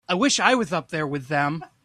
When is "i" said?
0.07-0.13, 0.39-0.55